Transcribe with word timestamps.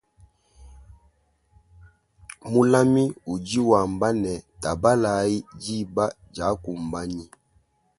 Mulami 2.51 3.03
udi 3.33 3.59
wamba 3.69 4.07
ne 4.21 4.33
tabalayi 4.61 5.37
diba 5.61 6.05
diakumbanyi. 6.33 7.25